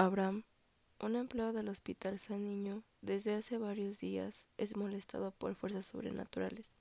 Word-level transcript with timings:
Abraham, 0.00 0.44
un 1.00 1.16
empleado 1.16 1.52
del 1.52 1.68
Hospital 1.68 2.20
San 2.20 2.44
Niño, 2.44 2.84
desde 3.02 3.34
hace 3.34 3.58
varios 3.58 3.98
días 3.98 4.46
es 4.56 4.76
molestado 4.76 5.32
por 5.32 5.56
fuerzas 5.56 5.86
sobrenaturales, 5.86 6.76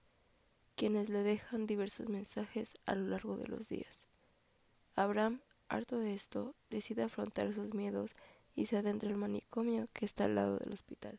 quienes 0.75 1.09
le 1.09 1.24
dejan 1.24 1.66
diversos 1.66 2.09
mensajes 2.09 2.77
a 2.85 2.93
lo 2.93 3.08
largo 3.08 3.35
de 3.35 3.48
los 3.48 3.69
días. 3.69 4.06
Abraham, 4.95 5.42
harto 5.67 5.98
de 5.98 6.14
esto, 6.14 6.53
decide 6.69 7.01
afrontar 7.01 7.51
sus 7.56 7.74
miedos 7.74 8.16
y 8.54 8.68
se 8.68 8.77
adentra 8.77 9.09
al 9.09 9.18
manicomio 9.18 9.88
que 9.93 10.05
está 10.05 10.25
al 10.25 10.36
lado 10.36 10.59
del 10.59 10.71
hospital, 10.71 11.18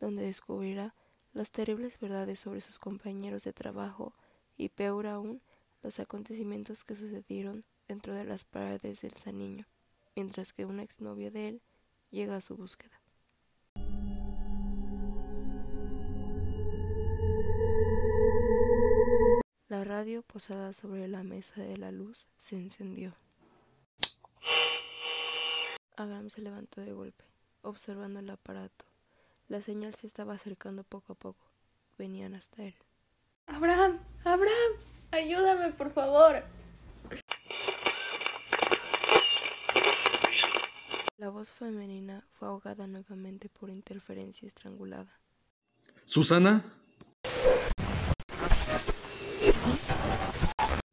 donde 0.00 0.24
descubrirá 0.24 0.96
las 1.34 1.52
terribles 1.52 2.00
verdades 2.00 2.40
sobre 2.40 2.60
sus 2.60 2.80
compañeros 2.80 3.44
de 3.44 3.52
trabajo 3.52 4.12
y 4.56 4.70
peor 4.70 5.06
aún 5.06 5.40
los 5.84 6.00
acontecimientos 6.00 6.82
que 6.82 6.96
sucedieron 6.96 7.64
dentro 7.86 8.12
de 8.12 8.24
las 8.24 8.44
paredes 8.44 9.02
del 9.02 9.14
San 9.14 9.38
Niño 9.38 9.68
mientras 10.16 10.52
que 10.52 10.64
una 10.64 10.82
exnovia 10.82 11.30
de 11.30 11.46
él 11.46 11.62
llega 12.10 12.36
a 12.36 12.40
su 12.40 12.56
búsqueda. 12.56 13.00
La 19.68 19.84
radio 19.84 20.22
posada 20.22 20.72
sobre 20.72 21.06
la 21.06 21.22
mesa 21.22 21.60
de 21.60 21.76
la 21.76 21.92
luz 21.92 22.28
se 22.38 22.56
encendió. 22.56 23.14
Abraham 25.96 26.30
se 26.30 26.40
levantó 26.40 26.80
de 26.80 26.92
golpe, 26.92 27.24
observando 27.62 28.20
el 28.20 28.30
aparato. 28.30 28.84
La 29.48 29.60
señal 29.60 29.94
se 29.94 30.06
estaba 30.06 30.34
acercando 30.34 30.84
poco 30.84 31.12
a 31.12 31.16
poco. 31.16 31.46
Venían 31.98 32.34
hasta 32.34 32.62
él. 32.62 32.74
Abraham, 33.46 34.00
Abraham, 34.24 34.72
ayúdame, 35.10 35.72
por 35.72 35.90
favor. 35.92 36.42
La 41.26 41.32
voz 41.32 41.50
femenina 41.50 42.24
fue 42.30 42.46
ahogada 42.46 42.86
nuevamente 42.86 43.48
por 43.48 43.68
interferencia 43.68 44.46
estrangulada. 44.46 45.18
¿Susana? 46.04 46.64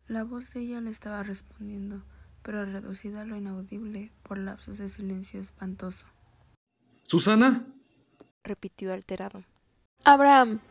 La 0.07 0.23
voz 0.23 0.51
de 0.51 0.61
ella 0.61 0.81
le 0.81 0.89
estaba 0.89 1.21
respondiendo, 1.21 2.03
pero 2.41 2.65
reducida 2.65 3.21
a 3.21 3.25
lo 3.25 3.35
inaudible 3.35 4.11
por 4.23 4.39
lapsos 4.39 4.79
de 4.79 4.89
silencio 4.89 5.39
espantoso. 5.39 6.07
¿Susana? 7.03 7.67
repitió 8.43 8.91
alterado. 8.91 9.43
Abraham. 10.03 10.61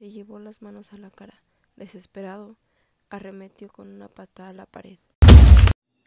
Se 0.00 0.10
llevó 0.10 0.40
las 0.40 0.62
manos 0.62 0.92
a 0.92 0.98
la 0.98 1.10
cara. 1.10 1.44
Desesperado, 1.76 2.58
arremetió 3.08 3.68
con 3.68 3.86
una 3.86 4.08
patada 4.08 4.48
a 4.48 4.52
la 4.52 4.66
pared. 4.66 4.98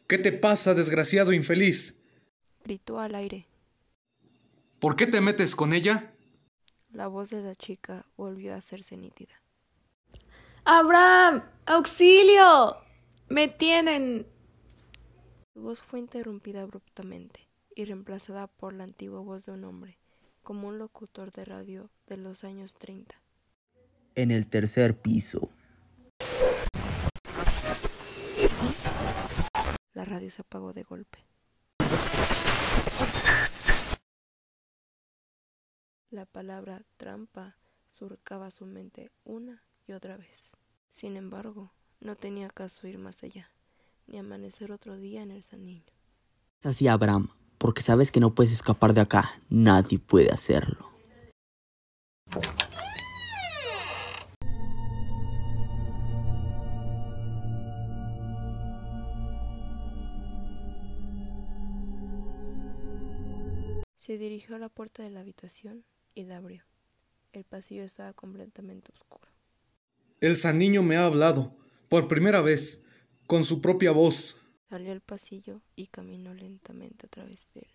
¿Qué 0.05 0.17
te 0.17 0.33
pasa, 0.33 0.73
desgraciado 0.73 1.31
infeliz? 1.31 1.95
Gritó 2.63 2.99
al 2.99 3.15
aire. 3.15 3.47
¿Por 4.79 4.95
qué 4.95 5.07
te 5.07 5.21
metes 5.21 5.55
con 5.55 5.73
ella? 5.73 6.13
La 6.91 7.07
voz 7.07 7.29
de 7.29 7.41
la 7.41 7.55
chica 7.55 8.05
volvió 8.17 8.53
a 8.53 8.57
hacerse 8.57 8.97
nítida. 8.97 9.41
Abraham, 10.63 11.43
auxilio. 11.65 12.77
Me 13.27 13.47
tienen. 13.47 14.25
Su 15.53 15.61
voz 15.61 15.81
fue 15.81 15.99
interrumpida 15.99 16.61
abruptamente 16.61 17.49
y 17.75 17.85
reemplazada 17.85 18.47
por 18.47 18.73
la 18.73 18.85
antigua 18.85 19.19
voz 19.21 19.45
de 19.45 19.51
un 19.53 19.63
hombre, 19.63 19.99
como 20.41 20.67
un 20.67 20.77
locutor 20.77 21.31
de 21.31 21.45
radio 21.45 21.89
de 22.07 22.17
los 22.17 22.43
años 22.43 22.75
30. 22.75 23.21
En 24.15 24.31
el 24.31 24.47
tercer 24.47 24.99
piso. 24.99 25.51
La 29.93 30.05
radio 30.05 30.31
se 30.31 30.41
apagó 30.41 30.73
de 30.73 30.83
golpe. 30.83 31.19
La 36.09 36.25
palabra 36.25 36.81
trampa 36.97 37.55
surcaba 37.87 38.51
su 38.51 38.65
mente 38.65 39.11
una 39.23 39.63
y 39.87 39.93
otra 39.93 40.17
vez. 40.17 40.51
Sin 40.89 41.15
embargo, 41.17 41.71
no 41.99 42.15
tenía 42.15 42.49
caso 42.49 42.87
ir 42.87 42.97
más 42.97 43.23
allá, 43.23 43.51
ni 44.07 44.17
amanecer 44.17 44.71
otro 44.71 44.97
día 44.97 45.21
en 45.21 45.31
el 45.31 45.43
San 45.43 45.65
Niño. 45.65 45.93
Es 46.59 46.65
así, 46.65 46.87
Abraham, 46.87 47.29
porque 47.57 47.81
sabes 47.81 48.11
que 48.11 48.19
no 48.19 48.33
puedes 48.33 48.51
escapar 48.51 48.93
de 48.93 49.01
acá. 49.01 49.41
Nadie 49.49 49.99
puede 49.99 50.31
hacerlo. 50.31 50.88
Se 64.09 64.17
dirigió 64.17 64.55
a 64.55 64.57
la 64.57 64.69
puerta 64.69 65.03
de 65.03 65.11
la 65.11 65.19
habitación 65.19 65.85
y 66.15 66.23
la 66.23 66.37
abrió. 66.37 66.63
El 67.31 67.43
pasillo 67.43 67.83
estaba 67.83 68.11
completamente 68.13 68.91
oscuro. 68.91 69.29
El 70.19 70.35
San 70.35 70.57
Niño 70.57 70.81
me 70.81 70.97
ha 70.97 71.05
hablado, 71.05 71.55
por 71.89 72.07
primera 72.07 72.41
vez, 72.41 72.83
con 73.27 73.45
su 73.45 73.61
propia 73.61 73.91
voz. 73.91 74.41
Salió 74.67 74.93
al 74.93 75.01
pasillo 75.01 75.61
y 75.75 75.85
caminó 75.85 76.33
lentamente 76.33 77.05
a 77.05 77.09
través 77.09 77.53
de 77.53 77.59
él. 77.59 77.67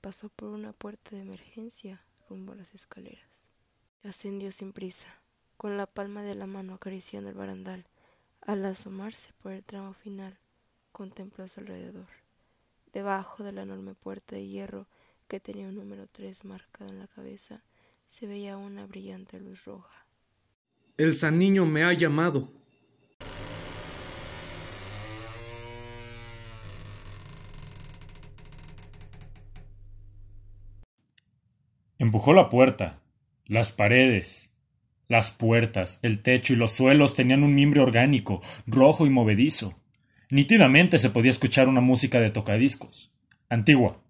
Pasó 0.00 0.28
por 0.28 0.50
una 0.50 0.72
puerta 0.72 1.16
de 1.16 1.22
emergencia 1.22 2.04
rumbo 2.28 2.52
a 2.52 2.54
las 2.54 2.72
escaleras. 2.72 3.42
Ascendió 4.04 4.52
sin 4.52 4.72
prisa, 4.72 5.08
con 5.56 5.76
la 5.76 5.86
palma 5.86 6.22
de 6.22 6.36
la 6.36 6.46
mano 6.46 6.74
acariciando 6.74 7.30
el 7.30 7.34
barandal. 7.34 7.88
Al 8.42 8.64
asomarse 8.64 9.32
por 9.42 9.50
el 9.50 9.64
tramo 9.64 9.92
final, 9.92 10.38
contempló 10.92 11.42
a 11.42 11.48
su 11.48 11.58
alrededor. 11.58 12.06
Debajo 12.92 13.42
de 13.42 13.50
la 13.50 13.62
enorme 13.62 13.96
puerta 13.96 14.36
de 14.36 14.46
hierro 14.46 14.86
que 15.28 15.40
tenía 15.40 15.68
un 15.68 15.76
número 15.76 16.06
tres 16.10 16.44
marcado 16.44 16.90
en 16.90 16.98
la 16.98 17.06
cabeza, 17.06 17.62
se 18.06 18.26
veía 18.26 18.56
una 18.56 18.86
brillante 18.86 19.38
luz 19.38 19.64
roja. 19.66 20.06
El 20.96 21.14
San 21.14 21.38
Niño 21.38 21.66
me 21.66 21.84
ha 21.84 21.92
llamado. 21.92 22.52
Empujó 31.98 32.32
la 32.32 32.48
puerta, 32.48 33.00
las 33.44 33.72
paredes, 33.72 34.54
las 35.08 35.30
puertas, 35.30 35.98
el 36.02 36.22
techo 36.22 36.52
y 36.52 36.56
los 36.56 36.72
suelos 36.72 37.14
tenían 37.14 37.42
un 37.42 37.54
mimbre 37.54 37.80
orgánico, 37.80 38.40
rojo 38.66 39.06
y 39.06 39.10
movedizo. 39.10 39.74
Nítidamente 40.30 40.98
se 40.98 41.10
podía 41.10 41.30
escuchar 41.30 41.68
una 41.68 41.80
música 41.80 42.20
de 42.20 42.30
tocadiscos, 42.30 43.12
antigua, 43.48 44.00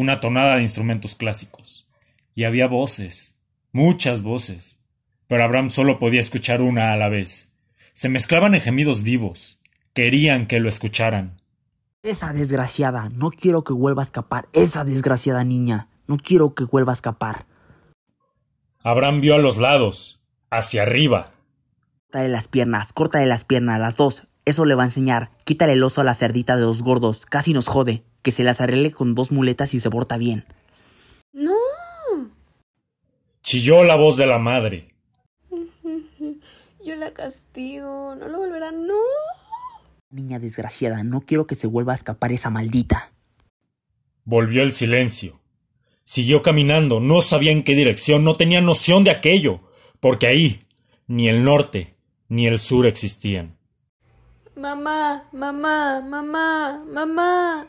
una 0.00 0.18
tonada 0.18 0.56
de 0.56 0.62
instrumentos 0.62 1.14
clásicos. 1.14 1.86
Y 2.34 2.44
había 2.44 2.66
voces, 2.66 3.36
muchas 3.70 4.22
voces, 4.22 4.80
pero 5.26 5.44
Abraham 5.44 5.70
solo 5.70 5.98
podía 5.98 6.20
escuchar 6.20 6.62
una 6.62 6.92
a 6.92 6.96
la 6.96 7.10
vez. 7.10 7.52
Se 7.92 8.08
mezclaban 8.08 8.54
en 8.54 8.62
gemidos 8.62 9.02
vivos. 9.02 9.60
Querían 9.92 10.46
que 10.46 10.58
lo 10.58 10.70
escucharan. 10.70 11.42
Esa 12.02 12.32
desgraciada, 12.32 13.10
no 13.10 13.30
quiero 13.30 13.62
que 13.62 13.74
vuelva 13.74 14.00
a 14.00 14.04
escapar. 14.04 14.48
Esa 14.54 14.84
desgraciada 14.84 15.44
niña, 15.44 15.88
no 16.06 16.16
quiero 16.16 16.54
que 16.54 16.64
vuelva 16.64 16.92
a 16.92 16.94
escapar. 16.94 17.44
Abraham 18.82 19.20
vio 19.20 19.34
a 19.34 19.38
los 19.38 19.58
lados, 19.58 20.22
hacia 20.48 20.82
arriba. 20.82 21.32
Córtale 22.06 22.30
las 22.30 22.48
piernas, 22.48 22.94
córtale 22.94 23.26
las 23.26 23.44
piernas, 23.44 23.78
las 23.78 23.96
dos. 23.96 24.28
Eso 24.46 24.64
le 24.64 24.74
va 24.74 24.84
a 24.84 24.86
enseñar. 24.86 25.30
Quítale 25.44 25.74
el 25.74 25.82
oso 25.82 26.00
a 26.00 26.04
la 26.04 26.14
cerdita 26.14 26.56
de 26.56 26.62
los 26.62 26.80
gordos. 26.82 27.26
Casi 27.26 27.52
nos 27.52 27.68
jode. 27.68 28.02
Que 28.22 28.30
se 28.30 28.44
las 28.44 28.60
arregle 28.60 28.92
con 28.92 29.14
dos 29.14 29.32
muletas 29.32 29.74
y 29.74 29.80
se 29.80 29.90
porta 29.90 30.16
bien. 30.16 30.44
No. 31.32 31.54
Chilló 33.42 33.84
la 33.84 33.96
voz 33.96 34.16
de 34.16 34.26
la 34.26 34.38
madre. 34.38 34.94
Yo 36.84 36.96
la 36.96 37.12
castigo. 37.12 38.14
No 38.14 38.28
lo 38.28 38.38
volverá. 38.38 38.72
No. 38.72 38.94
Niña 40.10 40.38
desgraciada, 40.40 41.04
no 41.04 41.20
quiero 41.20 41.46
que 41.46 41.54
se 41.54 41.68
vuelva 41.68 41.92
a 41.92 41.94
escapar 41.94 42.32
esa 42.32 42.50
maldita. 42.50 43.12
Volvió 44.24 44.62
el 44.62 44.72
silencio. 44.72 45.40
Siguió 46.04 46.42
caminando, 46.42 46.98
no 46.98 47.22
sabía 47.22 47.52
en 47.52 47.62
qué 47.62 47.76
dirección, 47.76 48.24
no 48.24 48.34
tenía 48.34 48.60
noción 48.60 49.04
de 49.04 49.12
aquello, 49.12 49.60
porque 50.00 50.26
ahí 50.26 50.66
ni 51.06 51.28
el 51.28 51.44
norte 51.44 51.94
ni 52.28 52.48
el 52.48 52.58
sur 52.58 52.86
existían. 52.86 53.56
Mamá, 54.56 55.28
mamá, 55.32 56.00
mamá, 56.00 56.84
mamá. 56.86 57.68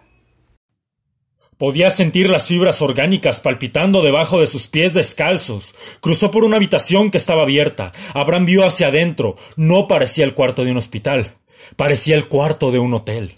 Podía 1.62 1.92
sentir 1.92 2.28
las 2.28 2.48
fibras 2.48 2.82
orgánicas 2.82 3.40
palpitando 3.40 4.02
debajo 4.02 4.40
de 4.40 4.48
sus 4.48 4.68
pies 4.68 4.96
descalzos. 4.96 5.76
Cruzó 6.00 6.32
por 6.32 6.44
una 6.44 6.56
habitación 6.56 7.12
que 7.12 7.20
estaba 7.20 7.44
abierta. 7.44 7.92
Abraham 8.16 8.46
vio 8.48 8.66
hacia 8.66 8.88
adentro. 8.88 9.36
No 9.58 9.88
parecía 9.88 10.26
el 10.26 10.34
cuarto 10.34 10.66
de 10.66 10.72
un 10.72 10.78
hospital. 10.78 11.36
Parecía 11.76 12.16
el 12.16 12.28
cuarto 12.28 12.72
de 12.72 12.80
un 12.80 12.96
hotel. 12.96 13.38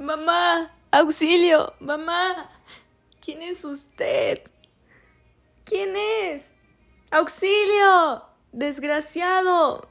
Mamá, 0.00 0.74
auxilio, 0.90 1.72
mamá. 1.78 2.50
¿Quién 3.24 3.40
es 3.42 3.64
usted? 3.64 4.40
¿Quién 5.62 5.90
es? 6.24 6.46
¡Auxilio! 7.12 8.24
¡Desgraciado! 8.50 9.88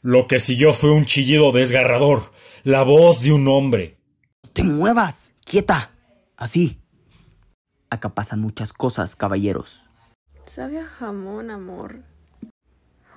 Lo 0.00 0.26
que 0.26 0.40
siguió 0.40 0.72
fue 0.72 0.90
un 0.90 1.04
chillido 1.04 1.52
desgarrador, 1.52 2.32
la 2.64 2.82
voz 2.82 3.22
de 3.22 3.32
un 3.32 3.46
hombre. 3.46 3.96
¡No 4.42 4.50
te 4.50 4.64
muevas! 4.64 5.34
¡Quieta! 5.44 5.92
Así. 6.42 6.82
Acá 7.88 8.16
pasan 8.16 8.40
muchas 8.40 8.72
cosas, 8.72 9.14
caballeros. 9.14 9.84
Sabe 10.44 10.80
a 10.80 10.84
jamón, 10.84 11.52
amor. 11.52 12.00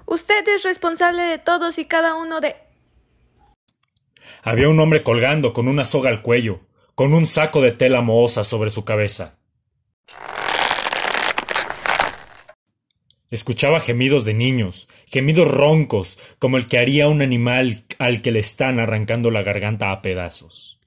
Usted 0.06 0.48
es 0.48 0.62
responsable 0.62 1.24
de 1.24 1.39
todos 1.39 1.80
y 1.80 1.86
cada 1.86 2.18
uno 2.18 2.39
de... 2.39 2.56
Había 4.44 4.69
un 4.69 4.80
hombre 4.80 5.01
colgando 5.01 5.54
con 5.54 5.68
una 5.68 5.86
soga 5.86 6.12
al 6.12 6.22
cuello, 6.22 6.60
con 6.94 7.16
un 7.16 7.25
saco 7.25 7.62
de 7.62 7.72
tela 7.72 8.01
mohosa 8.01 8.44
sobre 8.44 8.69
su 8.69 8.86
cabeza. 8.86 9.39
Escuchaba 13.31 13.80
gemidos 13.80 14.24
de 14.24 14.36
niños, 14.36 14.88
gemidos 15.07 15.50
roncos, 15.50 16.19
como 16.38 16.57
el 16.57 16.68
que 16.68 16.77
haría 16.77 17.07
un 17.07 17.24
animal 17.24 17.86
al 17.98 18.22
que 18.22 18.31
le 18.31 18.38
están 18.38 18.80
arrancando 18.80 19.31
la 19.31 19.42
garganta 19.42 19.92
a 19.92 20.01
pedazos. 20.04 20.80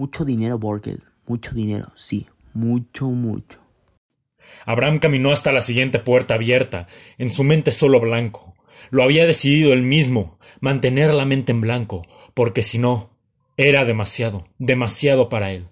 Mucho 0.00 0.24
dinero, 0.24 0.58
Borgel. 0.58 1.02
Mucho 1.26 1.50
dinero, 1.54 1.92
sí. 1.94 2.26
Mucho, 2.54 3.08
mucho. 3.08 3.58
Abraham 4.64 4.98
caminó 4.98 5.30
hasta 5.30 5.52
la 5.52 5.60
siguiente 5.60 5.98
puerta 5.98 6.32
abierta, 6.32 6.88
en 7.18 7.30
su 7.30 7.44
mente 7.44 7.70
solo 7.70 8.00
blanco. 8.00 8.54
Lo 8.88 9.02
había 9.02 9.26
decidido 9.26 9.74
él 9.74 9.82
mismo, 9.82 10.38
mantener 10.60 11.12
la 11.12 11.26
mente 11.26 11.52
en 11.52 11.60
blanco, 11.60 12.06
porque 12.32 12.62
si 12.62 12.78
no, 12.78 13.10
era 13.58 13.84
demasiado, 13.84 14.48
demasiado 14.56 15.28
para 15.28 15.52
él. 15.52 15.68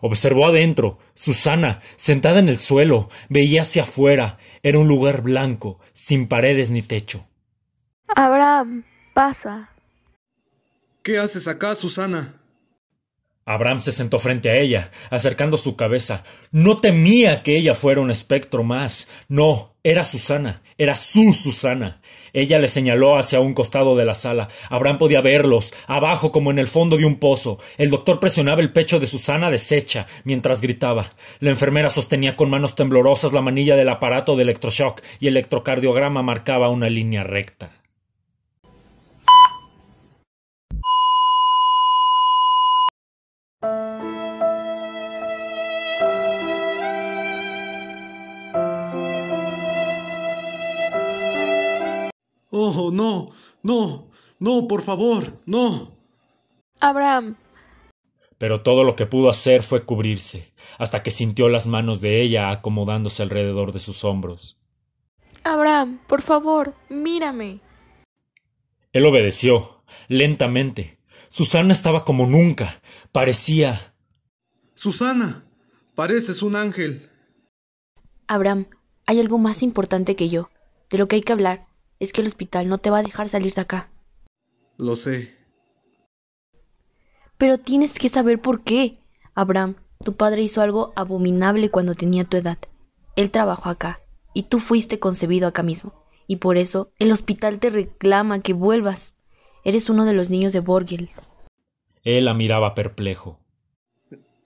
Observó 0.00 0.46
adentro, 0.46 1.00
Susana, 1.14 1.80
sentada 1.96 2.38
en 2.38 2.48
el 2.48 2.60
suelo, 2.60 3.08
veía 3.30 3.62
hacia 3.62 3.82
afuera. 3.82 4.38
Era 4.62 4.78
un 4.78 4.86
lugar 4.86 5.22
blanco, 5.22 5.80
sin 5.92 6.28
paredes 6.28 6.70
ni 6.70 6.82
techo. 6.82 7.26
Abraham, 8.14 8.84
pasa. 9.12 9.70
¿Qué 11.02 11.18
haces 11.18 11.48
acá, 11.48 11.74
Susana? 11.74 12.38
Abraham 13.44 13.80
se 13.80 13.90
sentó 13.90 14.18
frente 14.18 14.50
a 14.50 14.56
ella, 14.56 14.90
acercando 15.10 15.56
su 15.56 15.76
cabeza. 15.76 16.22
No 16.52 16.78
temía 16.78 17.42
que 17.42 17.56
ella 17.56 17.74
fuera 17.74 18.00
un 18.00 18.10
espectro 18.10 18.62
más. 18.62 19.08
No, 19.28 19.74
era 19.82 20.04
Susana, 20.04 20.62
era 20.78 20.94
su 20.94 21.32
Susana. 21.32 22.00
Ella 22.32 22.58
le 22.58 22.68
señaló 22.68 23.18
hacia 23.18 23.40
un 23.40 23.52
costado 23.52 23.96
de 23.96 24.04
la 24.04 24.14
sala. 24.14 24.48
Abraham 24.70 24.98
podía 24.98 25.20
verlos, 25.20 25.74
abajo 25.86 26.30
como 26.30 26.50
en 26.50 26.58
el 26.58 26.68
fondo 26.68 26.96
de 26.96 27.04
un 27.04 27.16
pozo. 27.16 27.58
El 27.78 27.90
doctor 27.90 28.20
presionaba 28.20 28.62
el 28.62 28.72
pecho 28.72 29.00
de 29.00 29.06
Susana 29.06 29.50
deshecha, 29.50 30.06
mientras 30.24 30.60
gritaba. 30.60 31.10
La 31.40 31.50
enfermera 31.50 31.90
sostenía 31.90 32.36
con 32.36 32.48
manos 32.48 32.74
temblorosas 32.76 33.32
la 33.32 33.42
manilla 33.42 33.76
del 33.76 33.88
aparato 33.88 34.36
de 34.36 34.44
electroshock 34.44 35.02
y 35.18 35.26
el 35.26 35.36
electrocardiograma 35.36 36.22
marcaba 36.22 36.70
una 36.70 36.88
línea 36.88 37.24
recta. 37.24 37.81
No, 52.90 53.30
no, 53.62 54.08
no, 54.38 54.66
por 54.66 54.82
favor, 54.82 55.36
no. 55.46 55.96
Abraham. 56.80 57.36
Pero 58.38 58.60
todo 58.62 58.82
lo 58.82 58.96
que 58.96 59.06
pudo 59.06 59.30
hacer 59.30 59.62
fue 59.62 59.84
cubrirse, 59.84 60.52
hasta 60.78 61.04
que 61.04 61.12
sintió 61.12 61.48
las 61.48 61.68
manos 61.68 62.00
de 62.00 62.20
ella 62.20 62.50
acomodándose 62.50 63.22
alrededor 63.22 63.72
de 63.72 63.78
sus 63.78 64.02
hombros. 64.02 64.58
Abraham, 65.44 66.00
por 66.08 66.22
favor, 66.22 66.74
mírame. 66.88 67.60
Él 68.92 69.06
obedeció, 69.06 69.84
lentamente. 70.08 70.98
Susana 71.28 71.72
estaba 71.72 72.04
como 72.04 72.26
nunca. 72.26 72.82
Parecía. 73.12 73.94
Susana, 74.74 75.44
pareces 75.94 76.42
un 76.42 76.56
ángel. 76.56 77.08
Abraham, 78.26 78.66
hay 79.06 79.20
algo 79.20 79.38
más 79.38 79.62
importante 79.62 80.16
que 80.16 80.28
yo. 80.28 80.50
De 80.90 80.98
lo 80.98 81.06
que 81.06 81.16
hay 81.16 81.22
que 81.22 81.32
hablar 81.32 81.71
es 82.02 82.12
que 82.12 82.20
el 82.20 82.26
hospital 82.26 82.68
no 82.68 82.78
te 82.78 82.90
va 82.90 82.98
a 82.98 83.02
dejar 83.02 83.28
salir 83.28 83.54
de 83.54 83.60
acá. 83.60 83.88
Lo 84.76 84.96
sé. 84.96 85.36
Pero 87.38 87.58
tienes 87.58 87.98
que 87.98 88.08
saber 88.08 88.40
por 88.40 88.64
qué. 88.64 88.98
Abraham, 89.34 89.76
tu 90.04 90.14
padre 90.14 90.42
hizo 90.42 90.60
algo 90.60 90.92
abominable 90.96 91.70
cuando 91.70 91.94
tenía 91.94 92.24
tu 92.24 92.36
edad. 92.36 92.58
Él 93.14 93.30
trabajó 93.30 93.70
acá, 93.70 94.00
y 94.34 94.44
tú 94.44 94.58
fuiste 94.58 94.98
concebido 94.98 95.46
acá 95.46 95.62
mismo. 95.62 95.92
Y 96.26 96.36
por 96.36 96.56
eso 96.56 96.90
el 96.98 97.12
hospital 97.12 97.60
te 97.60 97.70
reclama 97.70 98.42
que 98.42 98.52
vuelvas. 98.52 99.14
Eres 99.64 99.88
uno 99.88 100.04
de 100.04 100.12
los 100.12 100.28
niños 100.28 100.52
de 100.52 100.60
Borgel. 100.60 101.08
Él 102.02 102.24
la 102.24 102.34
miraba 102.34 102.74
perplejo. 102.74 103.38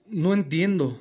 No 0.05 0.33
entiendo. 0.33 0.95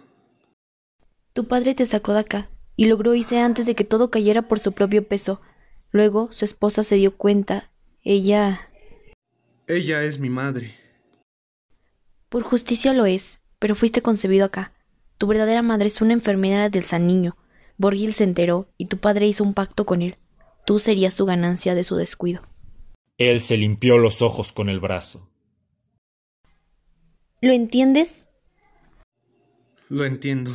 Tu 1.35 1.47
padre 1.47 1.75
te 1.75 1.85
sacó 1.85 2.15
de 2.15 2.21
acá, 2.21 2.49
y 2.77 2.87
logró 2.87 3.15
irse 3.15 3.41
antes 3.41 3.67
de 3.67 3.75
que 3.75 3.85
todo 3.85 4.11
cayera 4.11 4.49
por 4.49 4.59
su 4.59 4.73
propio 4.73 5.07
peso. 5.07 5.41
Luego 5.97 6.31
su 6.31 6.45
esposa 6.45 6.85
se 6.85 6.97
dio 6.97 7.17
cuenta. 7.17 7.71
Ella... 8.03 8.69
Ella 9.67 10.03
es 10.03 10.19
mi 10.19 10.29
madre. 10.29 10.75
Por 12.29 12.43
justicia 12.43 12.93
lo 12.93 13.07
es, 13.07 13.41
pero 13.59 13.75
fuiste 13.75 14.03
concebido 14.03 14.45
acá. 14.45 14.75
Tu 15.17 15.27
verdadera 15.27 15.63
madre 15.63 15.87
es 15.87 16.03
una 16.03 16.13
enfermera 16.13 16.69
del 16.69 16.85
San 16.85 17.07
Niño. 17.07 17.39
Borgil 17.79 18.13
se 18.13 18.25
enteró 18.25 18.69
y 18.77 18.89
tu 18.89 18.99
padre 18.99 19.27
hizo 19.27 19.43
un 19.43 19.55
pacto 19.55 19.87
con 19.87 20.03
él. 20.03 20.19
Tú 20.67 20.81
serías 20.81 21.15
su 21.15 21.25
ganancia 21.25 21.75
de 21.75 21.83
su 21.83 21.97
descuido. 21.97 22.43
Él 23.17 23.41
se 23.41 23.57
limpió 23.57 23.97
los 23.97 24.21
ojos 24.21 24.53
con 24.53 24.69
el 24.69 24.81
brazo. 24.81 25.31
¿Lo 27.41 27.53
entiendes? 27.53 28.27
Lo 29.89 30.05
entiendo. 30.05 30.51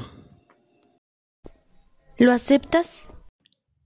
¿Lo 2.20 2.32
aceptas? 2.32 3.08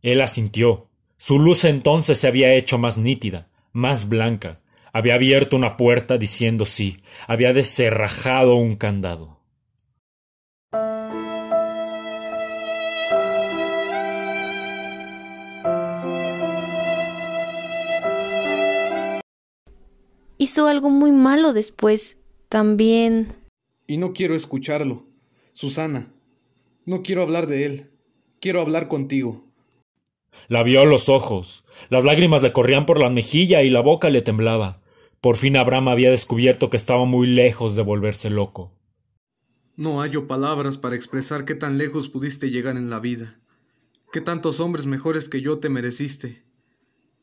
Él 0.02 0.20
asintió. 0.20 0.90
Su 1.28 1.40
luz 1.40 1.66
entonces 1.66 2.20
se 2.20 2.28
había 2.28 2.54
hecho 2.54 2.78
más 2.78 3.00
nítida, 3.00 3.50
más 3.74 4.10
blanca. 4.10 4.62
Había 4.94 5.16
abierto 5.16 5.56
una 5.56 5.76
puerta 5.76 6.20
diciendo 6.20 6.68
sí, 6.68 6.98
había 7.26 7.52
descerrajado 7.52 8.58
un 8.58 8.76
candado. 8.76 9.40
Hizo 20.38 20.68
algo 20.68 20.92
muy 20.92 21.12
malo 21.12 21.54
después. 21.54 22.20
También... 22.50 23.30
Y 23.88 23.98
no 23.98 24.14
quiero 24.14 24.36
escucharlo. 24.36 25.08
Susana, 25.54 26.14
no 26.86 27.02
quiero 27.02 27.24
hablar 27.24 27.48
de 27.48 27.66
él. 27.66 27.92
Quiero 28.40 28.62
hablar 28.62 28.88
contigo. 28.88 29.45
La 30.48 30.64
vio 30.64 30.82
a 30.82 30.86
los 30.86 31.10
ojos. 31.10 31.66
Las 31.90 32.04
lágrimas 32.04 32.42
le 32.42 32.54
corrían 32.54 32.86
por 32.86 33.00
la 33.00 33.10
mejilla 33.10 33.64
y 33.64 33.70
la 33.70 33.82
boca 33.82 34.10
le 34.10 34.22
temblaba. 34.22 34.82
Por 35.22 35.38
fin 35.38 35.58
Abraham 35.58 35.88
había 35.88 36.12
descubierto 36.12 36.70
que 36.70 36.78
estaba 36.78 37.06
muy 37.06 37.28
lejos 37.28 37.76
de 37.76 37.82
volverse 37.82 38.30
loco. 38.30 38.72
No 39.76 40.00
hallo 40.00 40.28
palabras 40.28 40.78
para 40.78 40.96
expresar 40.96 41.46
qué 41.46 41.56
tan 41.56 41.78
lejos 41.78 42.10
pudiste 42.10 42.50
llegar 42.50 42.78
en 42.78 42.90
la 42.90 43.00
vida, 43.00 43.40
qué 44.14 44.22
tantos 44.22 44.60
hombres 44.60 44.86
mejores 44.86 45.28
que 45.28 45.42
yo 45.42 45.60
te 45.60 45.68
mereciste, 45.68 46.44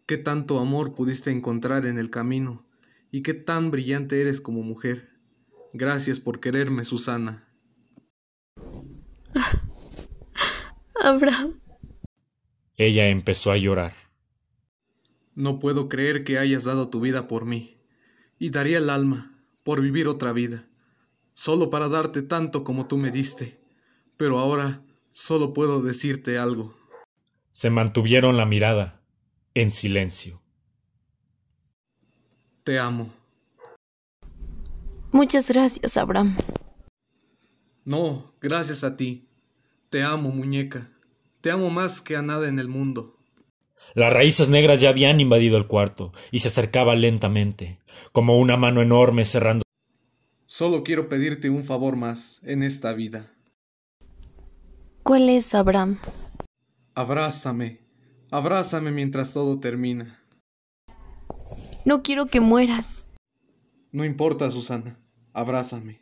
qué 0.05 0.19
tanto 0.19 0.59
amor 0.59 0.95
pudiste 0.95 1.31
encontrar 1.31 1.87
en 1.87 1.97
el 1.97 2.11
camino 2.11 2.67
y 3.11 3.23
qué 3.23 3.35
tan 3.35 3.71
brillante 3.71 4.21
eres 4.21 4.41
como 4.41 4.63
mujer. 4.63 5.09
Gracias 5.73 6.21
por 6.21 6.41
quererme, 6.41 6.85
Susana. 6.85 7.49
Abraham. 11.01 11.62
Ella 12.77 13.09
empezó 13.09 13.53
a 13.53 13.57
llorar. 13.57 13.95
No 15.35 15.59
puedo 15.59 15.89
creer 15.89 16.25
que 16.25 16.39
hayas 16.39 16.65
dado 16.65 16.89
tu 16.89 17.01
vida 17.01 17.29
por 17.29 17.45
mí, 17.45 17.79
y 18.39 18.51
daría 18.51 18.79
el 18.79 18.91
alma 18.91 19.39
por 19.63 19.81
vivir 19.81 20.09
otra 20.09 20.33
vida, 20.33 20.65
solo 21.33 21.71
para 21.71 21.89
darte 21.89 22.23
tanto 22.23 22.65
como 22.65 22.87
tú 22.87 22.97
me 22.97 23.11
diste, 23.11 23.61
pero 24.17 24.39
ahora 24.39 24.83
solo 25.13 25.53
puedo 25.53 25.83
decirte 25.83 26.39
algo. 26.39 26.77
Se 27.51 27.71
mantuvieron 27.71 28.37
la 28.37 28.47
mirada, 28.47 29.01
en 29.55 29.71
silencio. 29.71 30.41
Te 32.65 32.79
amo. 32.79 33.13
Muchas 35.11 35.49
gracias, 35.49 35.97
Abraham. 35.97 36.37
No, 37.85 38.33
gracias 38.41 38.85
a 38.85 38.97
ti. 38.97 39.29
Te 39.91 40.03
amo, 40.03 40.31
muñeca. 40.31 40.92
Te 41.43 41.51
amo 41.51 41.71
más 41.71 42.01
que 42.01 42.15
a 42.15 42.23
nada 42.23 42.49
en 42.49 42.61
el 42.61 42.69
mundo. 42.69 43.19
Las 43.95 44.13
raíces 44.13 44.49
negras 44.49 44.81
ya 44.81 44.91
habían 44.91 45.21
invadido 45.21 45.59
el 45.59 45.67
cuarto 45.67 46.13
y 46.31 46.39
se 46.39 46.47
acercaba 46.47 46.95
lentamente, 46.95 47.81
como 48.13 48.39
una 48.39 48.57
mano 48.57 48.81
enorme 48.81 49.25
cerrando. 49.25 49.65
Solo 50.47 50.85
quiero 50.85 51.09
pedirte 51.09 51.51
un 51.51 51.65
favor 51.65 51.97
más 51.97 52.41
en 52.45 52.63
esta 52.63 52.93
vida. 52.93 53.29
¿Cuál 55.03 55.29
es, 55.31 55.53
Abraham? 55.53 55.99
Abrázame, 56.95 57.81
abrázame 58.31 58.93
mientras 58.93 59.33
todo 59.33 59.59
termina. 59.59 60.23
No 61.85 62.05
quiero 62.05 62.27
que 62.27 62.41
mueras. 62.41 63.09
No 63.91 64.05
importa, 64.05 64.49
Susana. 64.49 64.97
Abrázame. 65.33 65.99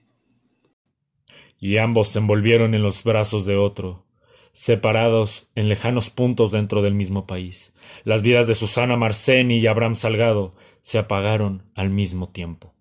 Y 1.59 1.79
ambos 1.79 2.09
se 2.09 2.19
envolvieron 2.19 2.75
en 2.75 2.83
los 2.83 3.03
brazos 3.05 3.47
de 3.47 3.57
otro, 3.57 4.05
separados 4.53 5.51
en 5.55 5.69
lejanos 5.69 6.11
puntos 6.11 6.51
dentro 6.51 6.83
del 6.83 6.95
mismo 6.95 7.27
país. 7.27 7.75
Las 8.05 8.23
vidas 8.23 8.47
de 8.47 8.55
Susana 8.55 8.97
Marceni 8.97 9.59
y 9.59 9.67
Abraham 9.67 9.97
Salgado 9.97 10.55
se 10.81 10.99
apagaron 10.99 11.63
al 11.75 11.91
mismo 11.91 12.29
tiempo. 12.29 12.75